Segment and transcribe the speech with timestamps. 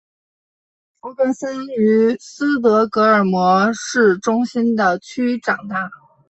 [0.99, 5.91] 弗格森于斯德哥尔摩市中心的区长大。